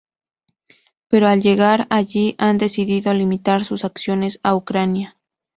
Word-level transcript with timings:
Pero 1.09 1.27
al 1.27 1.41
llegar 1.43 1.85
allí 1.91 2.33
han 2.39 2.57
decidido 2.57 3.13
limitar 3.13 3.65
sus 3.65 3.85
acciones 3.85 4.39
a 4.41 4.55
Ucrania. 4.55 5.15